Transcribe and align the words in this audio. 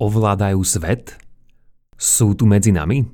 ovládajú 0.00 0.64
svet? 0.64 1.20
Sú 2.00 2.32
tu 2.32 2.48
medzi 2.48 2.72
nami? 2.72 3.04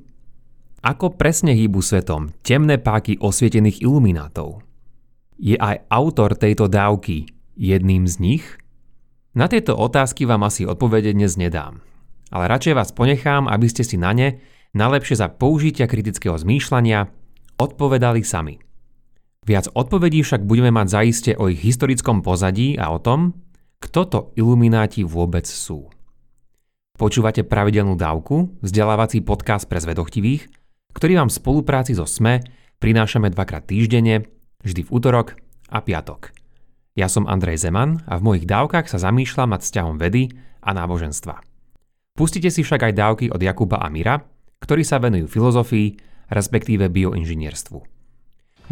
Ako 0.79 1.19
presne 1.19 1.51
hýbu 1.51 1.83
svetom 1.83 2.31
temné 2.39 2.79
páky 2.79 3.19
osvietených 3.19 3.83
iluminátov? 3.83 4.63
Je 5.35 5.59
aj 5.59 5.83
autor 5.91 6.39
tejto 6.39 6.71
dávky 6.71 7.27
jedným 7.59 8.07
z 8.07 8.15
nich? 8.23 8.45
Na 9.35 9.51
tieto 9.51 9.75
otázky 9.75 10.23
vám 10.23 10.47
asi 10.47 10.63
odpovede 10.63 11.11
dnes 11.11 11.35
nedám, 11.35 11.83
ale 12.31 12.49
radšej 12.49 12.73
vás 12.73 12.89
ponechám, 12.95 13.45
aby 13.51 13.67
ste 13.67 13.83
si 13.83 13.99
na 13.99 14.15
ne, 14.15 14.39
najlepšie 14.71 15.19
za 15.19 15.27
použitia 15.27 15.85
kritického 15.85 16.39
zmýšľania, 16.39 17.11
odpovedali 17.59 18.23
sami. 18.23 18.57
Viac 19.43 19.71
odpovedí 19.75 20.23
však 20.23 20.47
budeme 20.47 20.71
mať 20.71 20.87
zaiste 20.87 21.31
o 21.35 21.51
ich 21.51 21.61
historickom 21.61 22.23
pozadí 22.23 22.79
a 22.79 22.91
o 22.91 22.99
tom, 22.99 23.35
kto 23.77 24.01
to 24.07 24.19
ilumináti 24.39 25.05
vôbec 25.05 25.45
sú. 25.45 25.91
Počúvate 26.97 27.45
pravidelnú 27.45 27.93
dávku, 27.93 28.57
vzdelávací 28.65 29.21
podcast 29.21 29.69
pre 29.69 29.77
zvedochtivých, 29.77 30.49
ktorý 30.97 31.21
vám 31.21 31.29
v 31.29 31.37
spolupráci 31.37 31.93
so 31.93 32.09
SME 32.09 32.41
prinášame 32.81 33.29
dvakrát 33.29 33.69
týždenne, 33.69 34.25
vždy 34.65 34.81
v 34.81 34.89
útorok 34.89 35.37
a 35.69 35.85
piatok. 35.85 36.33
Ja 36.97 37.05
som 37.05 37.29
Andrej 37.29 37.61
Zeman 37.61 38.01
a 38.09 38.17
v 38.17 38.25
mojich 38.25 38.49
dávkach 38.49 38.89
sa 38.89 38.97
zamýšľam 38.97 39.53
nad 39.53 39.61
vzťahom 39.61 40.01
vedy 40.01 40.33
a 40.65 40.73
náboženstva. 40.73 41.37
Pustite 42.17 42.49
si 42.49 42.65
však 42.65 42.89
aj 42.89 42.97
dávky 42.97 43.25
od 43.29 43.45
Jakuba 43.45 43.77
a 43.77 43.93
Mira, 43.93 44.17
ktorí 44.57 44.81
sa 44.81 44.97
venujú 44.97 45.29
filozofii, 45.29 46.01
respektíve 46.33 46.89
bioinžinierstvu. 46.89 47.77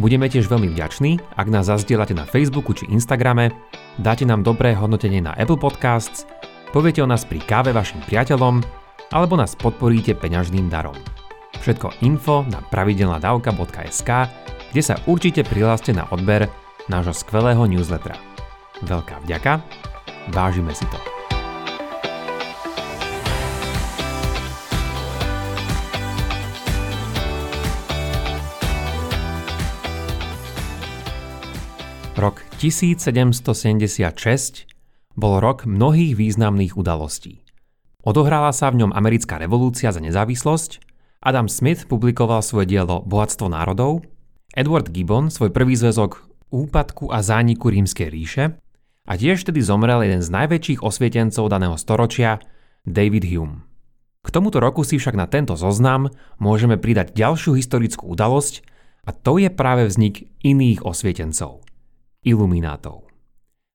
Budeme 0.01 0.25
tiež 0.27 0.49
veľmi 0.49 0.73
vďační, 0.73 1.21
ak 1.37 1.47
nás 1.47 1.69
zazdielate 1.69 2.17
na 2.17 2.25
Facebooku 2.25 2.73
či 2.73 2.89
Instagrame, 2.89 3.53
dáte 4.01 4.25
nám 4.25 4.41
dobré 4.41 4.73
hodnotenie 4.73 5.21
na 5.21 5.37
Apple 5.37 5.61
Podcasts 5.61 6.25
poviete 6.75 6.99
o 6.99 7.07
nás 7.07 7.23
pri 7.23 7.39
káve 7.39 7.71
vašim 7.71 8.03
priateľom 8.03 8.59
alebo 9.15 9.39
nás 9.39 9.55
podporíte 9.55 10.11
peňažným 10.19 10.67
darom. 10.67 10.99
Všetko 11.63 12.03
info 12.03 12.43
na 12.51 12.59
pravidelnadavka.sk, 12.67 14.09
kde 14.75 14.81
sa 14.83 14.99
určite 15.07 15.47
prihláste 15.47 15.95
na 15.95 16.03
odber 16.11 16.51
nášho 16.91 17.15
skvelého 17.15 17.63
newslettera. 17.63 18.19
Veľká 18.83 19.23
vďaka, 19.23 19.63
vážime 20.35 20.75
si 20.75 20.83
to. 20.91 20.99
Rok 32.19 32.43
1776 32.59 34.74
bol 35.15 35.39
rok 35.39 35.63
mnohých 35.63 36.13
významných 36.15 36.75
udalostí. 36.75 37.41
Odohrala 38.05 38.53
sa 38.53 38.69
v 38.69 38.85
ňom 38.85 38.91
americká 38.93 39.41
revolúcia 39.41 39.89
za 39.89 40.03
nezávislosť, 40.03 40.83
Adam 41.25 41.49
Smith 41.49 41.89
publikoval 41.89 42.45
svoje 42.45 42.69
dielo 42.69 43.01
Bohatstvo 43.01 43.49
národov, 43.49 44.05
Edward 44.53 44.93
Gibbon 44.93 45.33
svoj 45.33 45.49
prvý 45.49 45.73
zväzok 45.73 46.21
Úpadku 46.53 47.09
a 47.09 47.25
zániku 47.25 47.73
rímskej 47.73 48.07
ríše 48.13 48.43
a 49.09 49.13
tiež 49.17 49.41
vtedy 49.41 49.65
zomrel 49.65 50.05
jeden 50.05 50.21
z 50.21 50.29
najväčších 50.29 50.85
osvietencov 50.85 51.49
daného 51.49 51.73
storočia, 51.81 52.37
David 52.85 53.25
Hume. 53.25 53.65
K 54.21 54.29
tomuto 54.29 54.61
roku 54.61 54.85
si 54.85 55.01
však 55.01 55.17
na 55.17 55.25
tento 55.25 55.57
zoznam 55.57 56.13
môžeme 56.37 56.77
pridať 56.77 57.17
ďalšiu 57.17 57.57
historickú 57.57 58.09
udalosť 58.13 58.61
a 59.05 59.13
to 59.13 59.41
je 59.41 59.49
práve 59.53 59.85
vznik 59.89 60.29
iných 60.41 60.85
osvietencov, 60.85 61.65
iluminátov. 62.25 63.04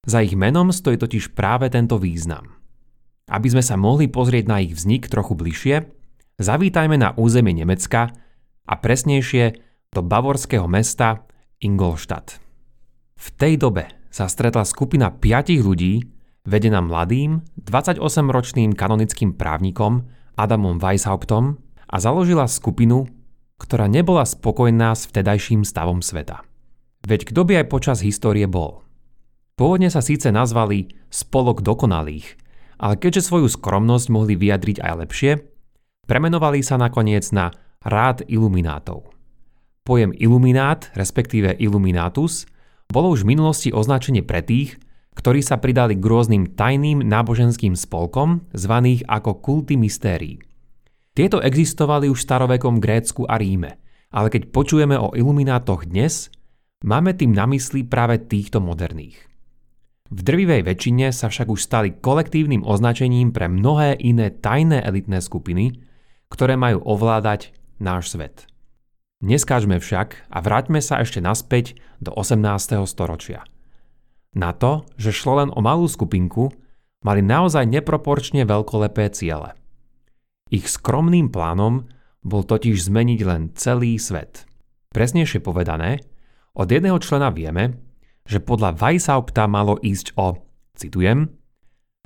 Za 0.00 0.24
ich 0.24 0.32
menom 0.32 0.72
stojí 0.72 0.96
totiž 0.96 1.36
práve 1.36 1.68
tento 1.68 2.00
význam. 2.00 2.56
Aby 3.28 3.52
sme 3.52 3.64
sa 3.64 3.76
mohli 3.76 4.08
pozrieť 4.08 4.44
na 4.48 4.64
ich 4.64 4.72
vznik 4.72 5.12
trochu 5.12 5.36
bližšie, 5.36 5.84
zavítajme 6.40 6.96
na 6.96 7.12
územie 7.20 7.52
Nemecka 7.52 8.08
a 8.64 8.74
presnejšie 8.80 9.60
do 9.92 10.00
bavorského 10.00 10.64
mesta 10.64 11.28
Ingolstadt. 11.60 12.40
V 13.20 13.28
tej 13.36 13.60
dobe 13.60 13.92
sa 14.08 14.24
stretla 14.24 14.64
skupina 14.64 15.12
piatich 15.12 15.60
ľudí, 15.60 16.08
vedená 16.48 16.80
mladým, 16.80 17.44
28-ročným 17.60 18.72
kanonickým 18.72 19.36
právnikom 19.36 20.08
Adamom 20.40 20.80
Weishauptom 20.80 21.60
a 21.92 21.96
založila 22.00 22.48
skupinu, 22.48 23.04
ktorá 23.60 23.84
nebola 23.84 24.24
spokojná 24.24 24.96
s 24.96 25.04
vtedajším 25.12 25.68
stavom 25.68 26.00
sveta. 26.00 26.40
Veď 27.04 27.28
kto 27.28 27.44
by 27.44 27.52
aj 27.60 27.66
počas 27.68 28.00
histórie 28.00 28.48
bol– 28.48 28.80
Pôvodne 29.60 29.92
sa 29.92 30.00
síce 30.00 30.32
nazvali 30.32 30.88
Spolok 31.12 31.60
dokonalých, 31.60 32.40
ale 32.80 32.96
keďže 32.96 33.28
svoju 33.28 33.44
skromnosť 33.52 34.08
mohli 34.08 34.32
vyjadriť 34.32 34.80
aj 34.80 34.94
lepšie, 35.04 35.32
premenovali 36.08 36.64
sa 36.64 36.80
nakoniec 36.80 37.28
na 37.28 37.52
Rád 37.84 38.24
iluminátov. 38.24 39.12
Pojem 39.84 40.16
iluminát, 40.16 40.88
respektíve 40.96 41.60
iluminatus, 41.60 42.48
bolo 42.88 43.12
už 43.12 43.28
v 43.28 43.36
minulosti 43.36 43.68
označenie 43.68 44.24
pre 44.24 44.40
tých, 44.40 44.80
ktorí 45.12 45.44
sa 45.44 45.60
pridali 45.60 45.92
k 45.92 46.08
rôznym 46.08 46.56
tajným 46.56 47.04
náboženským 47.04 47.76
spolkom, 47.76 48.48
zvaných 48.56 49.04
ako 49.12 49.44
kulty 49.44 49.76
mystérií. 49.76 50.40
Tieto 51.12 51.36
existovali 51.44 52.08
už 52.08 52.16
v 52.16 52.26
starovekom 52.32 52.80
Grécku 52.80 53.28
a 53.28 53.36
Ríme, 53.36 53.76
ale 54.08 54.32
keď 54.32 54.48
počujeme 54.56 54.96
o 54.96 55.12
iluminátoch 55.12 55.84
dnes, 55.84 56.32
máme 56.80 57.12
tým 57.12 57.36
na 57.36 57.44
mysli 57.44 57.84
práve 57.84 58.24
týchto 58.24 58.64
moderných. 58.64 59.29
V 60.10 60.26
drvivej 60.26 60.66
väčšine 60.66 61.14
sa 61.14 61.30
však 61.30 61.46
už 61.46 61.60
stali 61.62 61.94
kolektívnym 61.94 62.66
označením 62.66 63.30
pre 63.30 63.46
mnohé 63.46 63.94
iné 63.94 64.34
tajné 64.34 64.82
elitné 64.82 65.22
skupiny, 65.22 65.86
ktoré 66.26 66.58
majú 66.58 66.82
ovládať 66.82 67.54
náš 67.78 68.18
svet. 68.18 68.50
Neskážme 69.22 69.78
však 69.78 70.26
a 70.26 70.38
vráťme 70.42 70.82
sa 70.82 70.98
ešte 70.98 71.22
naspäť 71.22 71.78
do 72.02 72.10
18. 72.10 72.42
storočia. 72.90 73.46
Na 74.34 74.50
to, 74.50 74.82
že 74.98 75.14
šlo 75.14 75.46
len 75.46 75.50
o 75.54 75.62
malú 75.62 75.86
skupinku, 75.86 76.50
mali 77.06 77.22
naozaj 77.22 77.70
neproporčne 77.70 78.42
veľkolepé 78.42 79.14
ciele. 79.14 79.54
Ich 80.50 80.66
skromným 80.66 81.30
plánom 81.30 81.86
bol 82.26 82.42
totiž 82.42 82.82
zmeniť 82.82 83.20
len 83.22 83.54
celý 83.54 83.94
svet. 83.94 84.42
Presnejšie 84.90 85.38
povedané, 85.38 86.02
od 86.58 86.66
jedného 86.66 86.98
člena 86.98 87.30
vieme, 87.30 87.78
že 88.30 88.38
podľa 88.38 88.78
Weishaupta 88.78 89.50
malo 89.50 89.74
ísť 89.82 90.14
o, 90.14 90.38
citujem, 90.78 91.34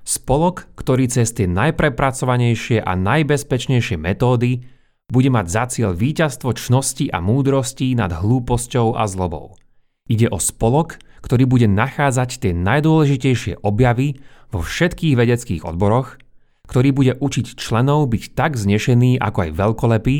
spolok, 0.08 0.72
ktorý 0.72 1.12
cez 1.12 1.36
tie 1.36 1.44
najprepracovanejšie 1.44 2.80
a 2.80 2.96
najbezpečnejšie 2.96 4.00
metódy 4.00 4.64
bude 5.12 5.28
mať 5.28 5.46
za 5.52 5.64
cieľ 5.68 5.92
víťazstvo 5.92 6.56
čnosti 6.56 7.12
a 7.12 7.20
múdrosti 7.20 7.92
nad 7.92 8.08
hlúposťou 8.08 8.96
a 8.96 9.04
zlobou. 9.04 9.60
Ide 10.08 10.32
o 10.32 10.40
spolok, 10.40 10.96
ktorý 11.20 11.44
bude 11.44 11.68
nachádzať 11.68 12.40
tie 12.40 12.52
najdôležitejšie 12.56 13.60
objavy 13.60 14.16
vo 14.48 14.64
všetkých 14.64 15.16
vedeckých 15.16 15.62
odboroch, 15.64 16.16
ktorý 16.64 16.96
bude 16.96 17.12
učiť 17.20 17.60
členov 17.60 18.08
byť 18.08 18.32
tak 18.32 18.56
znešený 18.56 19.20
ako 19.20 19.38
aj 19.48 19.50
veľkolepý, 19.56 20.16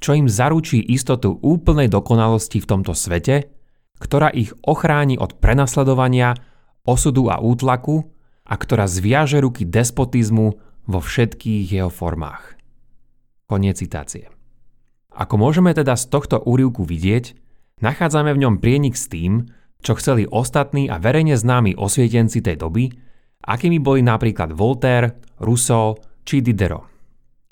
čo 0.00 0.10
im 0.12 0.28
zaručí 0.28 0.80
istotu 0.80 1.36
úplnej 1.40 1.88
dokonalosti 1.88 2.60
v 2.60 2.68
tomto 2.68 2.92
svete 2.92 3.55
ktorá 3.96 4.28
ich 4.32 4.52
ochráni 4.64 5.16
od 5.16 5.40
prenasledovania, 5.40 6.36
osudu 6.84 7.32
a 7.32 7.40
útlaku 7.40 8.06
a 8.46 8.54
ktorá 8.54 8.86
zviaže 8.86 9.42
ruky 9.42 9.66
despotizmu 9.66 10.46
vo 10.86 11.00
všetkých 11.02 11.66
jeho 11.82 11.90
formách. 11.90 12.54
Koniec 13.50 13.82
citácie. 13.82 14.30
Ako 15.16 15.40
môžeme 15.40 15.72
teda 15.72 15.96
z 15.96 16.12
tohto 16.12 16.38
úrivku 16.44 16.84
vidieť, 16.84 17.34
nachádzame 17.80 18.36
v 18.36 18.42
ňom 18.46 18.54
prienik 18.60 18.94
s 18.94 19.08
tým, 19.08 19.48
čo 19.80 19.96
chceli 19.96 20.28
ostatní 20.28 20.92
a 20.92 21.00
verejne 21.00 21.38
známi 21.38 21.78
osvietenci 21.78 22.44
tej 22.44 22.56
doby, 22.60 22.92
akými 23.46 23.80
boli 23.80 24.04
napríklad 24.04 24.52
Voltaire, 24.52 25.16
Rousseau 25.40 25.96
či 26.26 26.42
Diderot. 26.42 26.84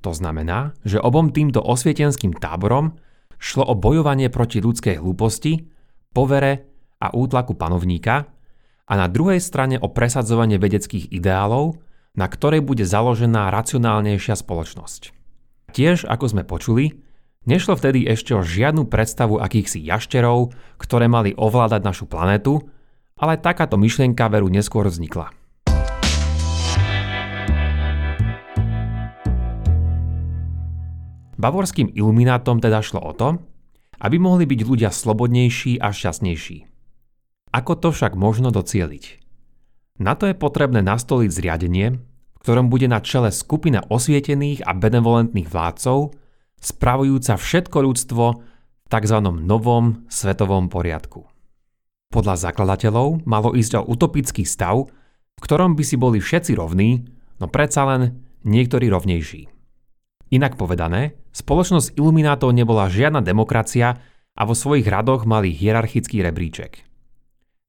To 0.05 0.12
znamená, 0.12 0.76
že 0.85 1.00
obom 1.00 1.32
týmto 1.32 1.64
osvietenským 1.64 2.37
táborom 2.37 3.00
šlo 3.40 3.64
o 3.64 3.75
bojovanie 3.79 4.29
proti 4.29 4.61
ľudskej 4.61 5.00
hlúposti 5.00 5.74
povere 6.14 6.70
a 7.02 7.11
útlaku 7.11 7.58
panovníka 7.58 8.31
a 8.87 8.93
na 8.94 9.11
druhej 9.11 9.43
strane 9.43 9.76
o 9.76 9.90
presadzovanie 9.90 10.56
vedeckých 10.62 11.11
ideálov, 11.11 11.82
na 12.14 12.31
ktorej 12.31 12.62
bude 12.62 12.87
založená 12.87 13.50
racionálnejšia 13.50 14.38
spoločnosť. 14.38 15.11
Tiež, 15.75 16.06
ako 16.06 16.25
sme 16.31 16.46
počuli, 16.46 17.02
nešlo 17.50 17.75
vtedy 17.75 18.06
ešte 18.06 18.38
o 18.38 18.46
žiadnu 18.46 18.87
predstavu 18.87 19.43
akýchsi 19.43 19.82
jašterov, 19.82 20.55
ktoré 20.78 21.11
mali 21.11 21.34
ovládať 21.34 21.82
našu 21.82 22.06
planetu, 22.06 22.62
ale 23.19 23.43
takáto 23.43 23.75
myšlienka 23.75 24.31
veru 24.31 24.46
neskôr 24.46 24.87
vznikla. 24.87 25.34
Bavorským 31.34 31.90
iluminátom 31.90 32.62
teda 32.62 32.78
šlo 32.81 33.02
o 33.02 33.12
to, 33.12 33.28
aby 34.00 34.17
mohli 34.19 34.49
byť 34.49 34.61
ľudia 34.64 34.91
slobodnejší 34.91 35.79
a 35.79 35.91
šťastnejší. 35.94 36.58
Ako 37.55 37.79
to 37.79 37.94
však 37.94 38.19
možno 38.19 38.50
docieliť? 38.50 39.23
Na 40.02 40.19
to 40.19 40.26
je 40.26 40.35
potrebné 40.35 40.82
nastoliť 40.82 41.31
zriadenie, 41.31 41.87
v 42.02 42.38
ktorom 42.43 42.67
bude 42.67 42.91
na 42.91 42.99
čele 42.99 43.31
skupina 43.31 43.87
osvietených 43.87 44.67
a 44.67 44.75
benevolentných 44.75 45.46
vládcov, 45.46 46.19
spravujúca 46.58 47.38
všetko 47.38 47.79
ľudstvo 47.79 48.25
v 48.85 48.87
tzv. 48.91 49.19
novom 49.23 50.02
svetovom 50.11 50.67
poriadku. 50.67 51.31
Podľa 52.11 52.50
zakladateľov 52.50 53.23
malo 53.26 53.55
ísť 53.55 53.82
o 53.82 53.87
utopický 53.87 54.43
stav, 54.43 54.90
v 55.35 55.40
ktorom 55.43 55.79
by 55.79 55.82
si 55.87 55.94
boli 55.94 56.19
všetci 56.19 56.58
rovní, 56.58 57.06
no 57.38 57.47
predsa 57.50 57.87
len 57.87 58.23
niektorí 58.47 58.90
rovnejší. 58.90 59.50
Inak 60.35 60.58
povedané, 60.58 61.19
spoločnosť 61.34 61.98
iluminátov 61.98 62.54
nebola 62.54 62.86
žiadna 62.86 63.20
demokracia 63.20 63.98
a 64.38 64.42
vo 64.46 64.54
svojich 64.54 64.86
radoch 64.86 65.26
mali 65.26 65.50
hierarchický 65.50 66.22
rebríček. 66.22 66.86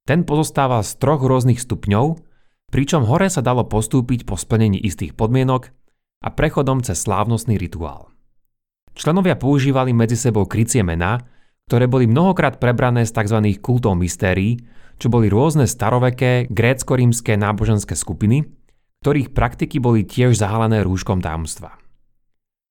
Ten 0.06 0.22
pozostával 0.22 0.86
z 0.86 1.02
troch 1.02 1.26
rôznych 1.26 1.58
stupňov, 1.58 2.22
pričom 2.70 3.10
hore 3.10 3.26
sa 3.28 3.42
dalo 3.42 3.66
postúpiť 3.66 4.30
po 4.30 4.38
splnení 4.38 4.78
istých 4.78 5.18
podmienok 5.18 5.74
a 6.22 6.30
prechodom 6.30 6.86
cez 6.86 7.02
slávnostný 7.02 7.58
rituál. 7.58 8.14
Členovia 8.94 9.36
používali 9.36 9.92
medzi 9.92 10.16
sebou 10.16 10.46
krycie 10.46 10.86
mená, 10.86 11.26
ktoré 11.66 11.90
boli 11.90 12.06
mnohokrát 12.06 12.62
prebrané 12.62 13.04
z 13.04 13.18
tzv. 13.18 13.42
kultov 13.58 13.98
mystérií, 13.98 14.62
čo 15.02 15.10
boli 15.10 15.28
rôzne 15.28 15.68
staroveké 15.68 16.48
grécko-rímske 16.54 17.36
náboženské 17.36 17.98
skupiny, 17.98 18.46
ktorých 19.04 19.34
praktiky 19.36 19.82
boli 19.82 20.06
tiež 20.06 20.38
zahalené 20.38 20.86
rúškom 20.86 21.20
tajomstva. 21.20 21.76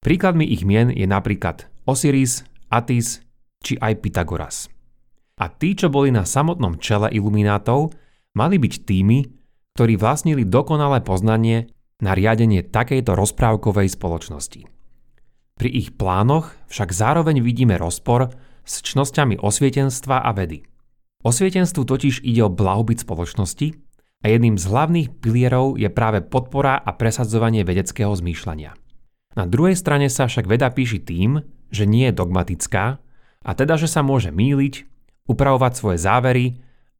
Príkladmi 0.04 0.44
ich 0.44 0.68
mien 0.68 0.92
je 0.92 1.08
napríklad 1.08 1.64
Osiris, 1.88 2.44
Atis 2.68 3.24
či 3.64 3.80
aj 3.80 4.04
Pythagoras. 4.04 4.68
A 5.40 5.48
tí, 5.48 5.72
čo 5.72 5.88
boli 5.88 6.12
na 6.12 6.28
samotnom 6.28 6.76
čele 6.76 7.08
iluminátov, 7.08 7.96
mali 8.36 8.60
byť 8.60 8.74
tými, 8.84 9.24
ktorí 9.72 9.96
vlastnili 9.96 10.44
dokonalé 10.44 11.00
poznanie 11.00 11.72
na 12.04 12.12
riadenie 12.12 12.60
takejto 12.60 13.16
rozprávkovej 13.16 13.96
spoločnosti. 13.96 14.68
Pri 15.56 15.70
ich 15.72 15.96
plánoch 15.96 16.52
však 16.68 16.92
zároveň 16.92 17.40
vidíme 17.40 17.80
rozpor 17.80 18.28
s 18.60 18.84
čnosťami 18.84 19.40
osvietenstva 19.40 20.20
a 20.20 20.30
vedy. 20.36 20.68
Osvietenstvu 21.24 21.80
totiž 21.80 22.20
ide 22.20 22.44
o 22.44 22.52
blahobyt 22.52 23.00
spoločnosti 23.00 23.72
a 24.20 24.24
jedným 24.28 24.60
z 24.60 24.64
hlavných 24.68 25.08
pilierov 25.24 25.80
je 25.80 25.88
práve 25.88 26.20
podpora 26.20 26.76
a 26.76 26.92
presadzovanie 26.92 27.64
vedeckého 27.64 28.12
zmýšľania. 28.12 28.83
Na 29.34 29.44
druhej 29.50 29.74
strane 29.74 30.06
sa 30.06 30.30
však 30.30 30.46
veda 30.46 30.70
píši 30.70 31.02
tým, 31.02 31.42
že 31.74 31.90
nie 31.90 32.06
je 32.10 32.14
dogmatická 32.14 33.02
a 33.42 33.50
teda, 33.52 33.74
že 33.74 33.90
sa 33.90 34.06
môže 34.06 34.30
míliť, 34.30 34.86
upravovať 35.26 35.72
svoje 35.74 35.98
závery 35.98 36.46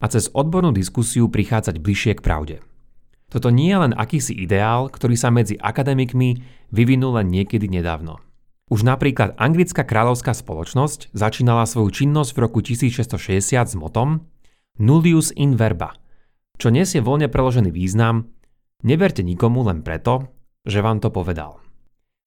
a 0.02 0.10
cez 0.10 0.28
odbornú 0.34 0.74
diskusiu 0.74 1.30
prichádzať 1.30 1.78
bližšie 1.78 2.12
k 2.18 2.24
pravde. 2.24 2.56
Toto 3.30 3.50
nie 3.50 3.70
je 3.70 3.78
len 3.78 3.92
akýsi 3.94 4.34
ideál, 4.34 4.90
ktorý 4.90 5.14
sa 5.18 5.30
medzi 5.30 5.58
akademikmi 5.58 6.42
vyvinul 6.70 7.18
len 7.18 7.30
niekedy 7.30 7.70
nedávno. 7.70 8.20
Už 8.70 8.82
napríklad 8.82 9.36
anglická 9.36 9.84
kráľovská 9.84 10.32
spoločnosť 10.32 11.12
začínala 11.12 11.68
svoju 11.68 11.90
činnosť 11.92 12.30
v 12.32 12.38
roku 12.40 12.58
1660 12.64 13.70
s 13.70 13.74
motom 13.76 14.24
Nullius 14.80 15.30
in 15.36 15.54
verba, 15.54 15.94
čo 16.58 16.72
nesie 16.72 16.98
voľne 16.98 17.30
preložený 17.30 17.70
význam 17.70 18.34
Neverte 18.84 19.24
nikomu 19.24 19.64
len 19.64 19.80
preto, 19.80 20.28
že 20.68 20.84
vám 20.84 21.00
to 21.00 21.08
povedal. 21.08 21.63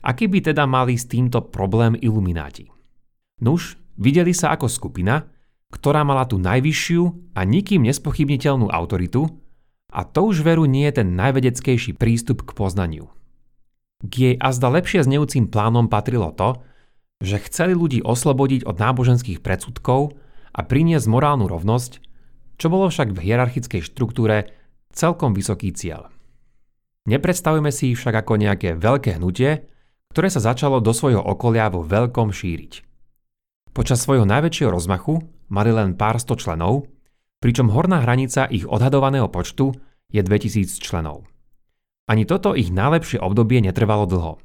Aký 0.08 0.32
by 0.32 0.40
teda 0.40 0.64
mali 0.64 0.96
s 0.96 1.04
týmto 1.04 1.44
problém 1.52 2.00
ilumináti? 2.00 2.72
Nuž, 3.44 3.76
videli 4.00 4.32
sa 4.32 4.56
ako 4.56 4.72
skupina, 4.72 5.28
ktorá 5.68 6.08
mala 6.08 6.24
tú 6.24 6.40
najvyššiu 6.40 7.36
a 7.36 7.44
nikým 7.44 7.84
nespochybniteľnú 7.84 8.72
autoritu 8.72 9.28
a 9.92 10.08
to 10.08 10.32
už 10.32 10.48
veru 10.48 10.64
nie 10.64 10.88
je 10.88 11.04
ten 11.04 11.20
najvedeckejší 11.20 12.00
prístup 12.00 12.48
k 12.48 12.56
poznaniu. 12.56 13.12
K 14.00 14.14
jej 14.16 14.36
azda 14.40 14.72
lepšie 14.72 15.04
znejúcim 15.04 15.52
plánom 15.52 15.92
patrilo 15.92 16.32
to, 16.32 16.64
že 17.20 17.44
chceli 17.52 17.76
ľudí 17.76 18.00
oslobodiť 18.00 18.64
od 18.64 18.80
náboženských 18.80 19.44
predsudkov 19.44 20.16
a 20.56 20.60
priniesť 20.64 21.12
morálnu 21.12 21.52
rovnosť, 21.52 22.00
čo 22.56 22.72
bolo 22.72 22.88
však 22.88 23.12
v 23.12 23.28
hierarchickej 23.28 23.84
štruktúre 23.84 24.56
celkom 24.96 25.36
vysoký 25.36 25.76
cieľ. 25.76 26.08
Nepredstavujeme 27.12 27.76
si 27.76 27.92
ich 27.92 28.00
však 28.00 28.24
ako 28.24 28.40
nejaké 28.40 28.78
veľké 28.80 29.20
hnutie, 29.20 29.68
ktoré 30.18 30.34
sa 30.34 30.42
začalo 30.42 30.82
do 30.82 30.98
svojho 30.98 31.22
okolia 31.22 31.70
vo 31.70 31.86
veľkom 31.86 32.34
šíriť. 32.34 32.82
Počas 33.70 34.02
svojho 34.02 34.26
najväčšieho 34.26 34.74
rozmachu 34.74 35.22
mali 35.54 35.70
len 35.70 35.94
pár 35.94 36.18
sto 36.18 36.34
členov, 36.34 36.90
pričom 37.38 37.70
horná 37.70 38.02
hranica 38.02 38.50
ich 38.50 38.66
odhadovaného 38.66 39.30
počtu 39.30 39.78
je 40.10 40.18
2000 40.26 40.82
členov. 40.82 41.30
Ani 42.10 42.26
toto 42.26 42.58
ich 42.58 42.74
najlepšie 42.74 43.22
obdobie 43.22 43.62
netrvalo 43.62 44.10
dlho. 44.10 44.42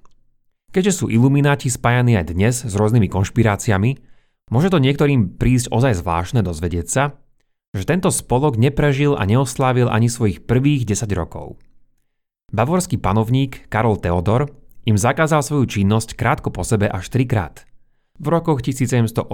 Keďže 0.77 0.93
sú 0.93 1.07
ilumináti 1.09 1.73
spájani 1.73 2.21
aj 2.21 2.37
dnes 2.37 2.55
s 2.69 2.73
rôznymi 2.77 3.09
konšpiráciami, 3.09 3.97
môže 4.53 4.69
to 4.69 4.77
niektorým 4.77 5.41
prísť 5.41 5.73
ozaj 5.73 6.05
zvláštne 6.05 6.45
dozvedieť 6.45 6.87
sa, 6.93 7.17
že 7.73 7.89
tento 7.89 8.13
spolok 8.13 8.61
neprežil 8.61 9.17
a 9.17 9.25
neoslávil 9.25 9.89
ani 9.89 10.13
svojich 10.13 10.45
prvých 10.45 10.85
10 10.85 11.09
rokov. 11.17 11.57
Bavorský 12.53 13.01
panovník 13.01 13.73
Karol 13.73 13.97
Theodor 13.97 14.62
im 14.89 14.99
zakázal 14.99 15.43
svoju 15.43 15.67
činnosť 15.81 16.19
krátko 16.19 16.51
po 16.51 16.67
sebe 16.67 16.91
až 16.91 17.11
trikrát. 17.11 17.67
V 18.19 18.27
rokoch 18.31 18.63
1784, 18.63 19.27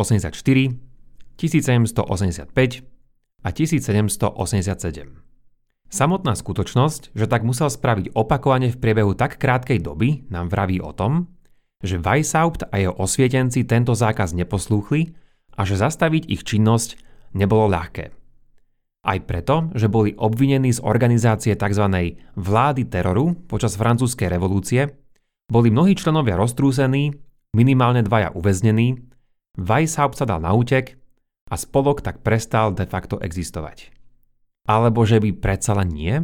1785 1.37 2.53
a 3.43 3.49
1787. 3.49 5.29
Samotná 5.89 6.37
skutočnosť, 6.37 7.17
že 7.17 7.25
tak 7.25 7.49
musel 7.49 7.73
spraviť 7.73 8.13
opakovane 8.13 8.69
v 8.69 8.77
priebehu 8.77 9.17
tak 9.17 9.41
krátkej 9.41 9.81
doby, 9.81 10.29
nám 10.29 10.53
vraví 10.53 10.85
o 10.85 10.93
tom, 10.93 11.33
že 11.81 11.97
Weishaupt 11.97 12.69
a 12.69 12.75
jeho 12.77 12.93
osvietenci 12.93 13.65
tento 13.65 13.97
zákaz 13.97 14.37
neposlúchli 14.37 15.17
a 15.57 15.65
že 15.65 15.81
zastaviť 15.81 16.29
ich 16.29 16.45
činnosť 16.45 17.01
nebolo 17.33 17.73
ľahké. 17.73 18.13
Aj 19.09 19.19
preto, 19.25 19.73
že 19.73 19.89
boli 19.89 20.13
obvinení 20.13 20.75
z 20.75 20.85
organizácie 20.85 21.57
tzv. 21.57 21.85
vlády 22.37 22.83
teroru 22.85 23.33
počas 23.49 23.79
francúzskej 23.79 24.29
revolúcie, 24.29 24.93
boli 25.49 25.73
mnohí 25.73 25.97
členovia 25.97 26.37
roztrúsení, 26.37 27.17
minimálne 27.57 28.05
dvaja 28.05 28.37
uväznení, 28.37 29.09
Weishaupt 29.59 30.21
sa 30.21 30.29
dal 30.29 30.39
na 30.39 30.55
útek 30.55 31.01
a 31.51 31.59
spolok 31.59 32.05
tak 32.05 32.23
prestal 32.23 32.77
de 32.77 32.87
facto 32.87 33.19
existovať. 33.19 33.91
Alebo 34.69 35.03
že 35.03 35.19
by 35.19 35.35
predsa 35.41 35.75
len 35.75 35.91
nie? 35.91 36.15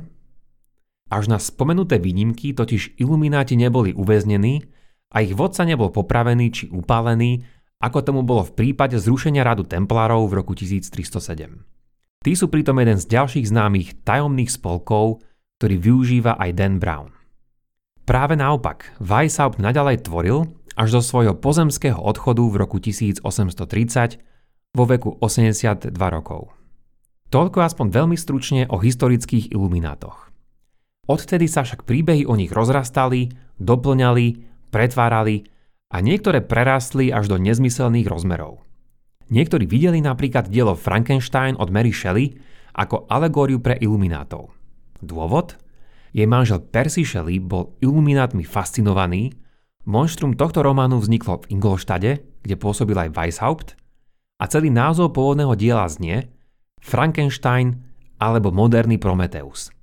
Až 1.09 1.33
na 1.33 1.41
spomenuté 1.41 1.97
výnimky 1.97 2.53
totiž 2.53 3.01
ilumináti 3.01 3.57
neboli 3.57 3.97
uväznení 3.97 4.63
a 5.11 5.25
ich 5.25 5.33
vodca 5.33 5.65
nebol 5.65 5.89
popravený 5.89 6.47
či 6.53 6.65
upálený, 6.69 7.41
ako 7.81 7.99
tomu 8.05 8.21
bolo 8.23 8.45
v 8.45 8.55
prípade 8.55 9.01
zrušenia 9.01 9.43
radu 9.43 9.65
templárov 9.65 10.29
v 10.29 10.37
roku 10.45 10.53
1307. 10.53 11.65
Tí 12.25 12.33
sú 12.33 12.49
pritom 12.49 12.77
jeden 12.81 12.97
z 12.97 13.05
ďalších 13.09 13.49
známych 13.49 13.89
tajomných 14.05 14.53
spolkov, 14.53 15.25
ktorý 15.61 15.77
využíva 15.81 16.37
aj 16.41 16.51
Dan 16.57 16.77
Brown. 16.81 17.14
Práve 18.05 18.37
naopak, 18.37 18.93
Weishaupt 19.01 19.57
nadalej 19.57 20.05
tvoril 20.05 20.53
až 20.77 20.89
do 20.93 21.01
svojho 21.01 21.33
pozemského 21.41 21.97
odchodu 21.97 22.45
v 22.45 22.57
roku 22.61 22.77
1830 22.77 24.21
vo 24.77 24.85
veku 24.85 25.17
82 25.25 25.89
rokov. 25.97 26.53
Toľko 27.33 27.59
aspoň 27.65 27.87
veľmi 27.89 28.17
stručne 28.21 28.69
o 28.69 28.77
historických 28.77 29.57
iluminátoch. 29.57 30.29
Odtedy 31.09 31.49
sa 31.49 31.65
však 31.65 31.89
príbehy 31.89 32.29
o 32.29 32.37
nich 32.37 32.53
rozrastali, 32.53 33.33
doplňali, 33.57 34.27
pretvárali 34.69 35.49
a 35.89 36.05
niektoré 36.05 36.45
prerástli 36.45 37.09
až 37.09 37.33
do 37.33 37.41
nezmyselných 37.41 38.05
rozmerov. 38.05 38.61
Niektorí 39.33 39.65
videli 39.65 40.05
napríklad 40.05 40.53
dielo 40.53 40.77
Frankenstein 40.77 41.57
od 41.57 41.73
Mary 41.73 41.97
Shelley 41.97 42.37
ako 42.77 43.09
alegóriu 43.09 43.65
pre 43.65 43.81
iluminátov. 43.81 44.53
Dôvod? 45.01 45.57
Jej 46.15 46.31
manžel 46.31 46.63
Percy 46.63 47.03
Shelley 47.03 47.43
bol 47.43 47.75
iluminátmi 47.83 48.47
fascinovaný, 48.47 49.35
monštrum 49.83 50.39
tohto 50.39 50.63
románu 50.63 51.03
vzniklo 51.03 51.43
v 51.43 51.59
Ingolštade, 51.59 52.23
kde 52.47 52.55
pôsobil 52.55 52.95
aj 52.95 53.19
Weishaupt 53.19 53.75
a 54.39 54.47
celý 54.47 54.71
názov 54.71 55.11
pôvodného 55.19 55.59
diela 55.59 55.91
znie 55.91 56.31
Frankenstein 56.79 57.83
alebo 58.23 58.55
moderný 58.55 59.03
Prometeus. 59.03 59.75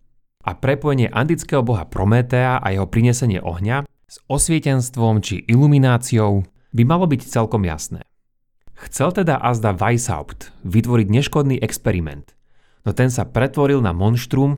A 0.47 0.55
prepojenie 0.55 1.11
antického 1.11 1.61
boha 1.61 1.83
Prometea 1.83 2.63
a 2.63 2.67
jeho 2.71 2.87
prinesenie 2.87 3.43
ohňa 3.43 3.83
s 4.07 4.17
osvietenstvom 4.31 5.19
či 5.19 5.43
ilumináciou 5.51 6.47
by 6.71 6.83
malo 6.87 7.11
byť 7.11 7.27
celkom 7.27 7.67
jasné. 7.67 8.07
Chcel 8.87 9.13
teda 9.13 9.37
azda 9.37 9.75
Weishaupt 9.75 10.55
vytvoriť 10.63 11.07
neškodný 11.11 11.59
experiment, 11.59 12.33
no 12.87 12.95
ten 12.95 13.11
sa 13.11 13.27
pretvoril 13.27 13.83
na 13.83 13.91
monštrum, 13.93 14.57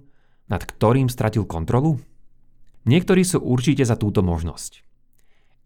nad 0.53 0.61
ktorým 0.61 1.09
stratil 1.09 1.49
kontrolu? 1.49 1.97
Niektorí 2.85 3.25
sú 3.25 3.41
určite 3.41 3.81
za 3.81 3.97
túto 3.97 4.21
možnosť. 4.21 4.85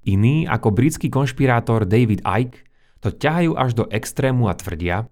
Iní, 0.07 0.47
ako 0.47 0.71
britský 0.71 1.11
konšpirátor 1.11 1.83
David 1.83 2.23
Icke, 2.23 2.63
to 3.03 3.11
ťahajú 3.11 3.51
až 3.59 3.75
do 3.75 3.85
extrému 3.91 4.47
a 4.47 4.55
tvrdia, 4.55 5.11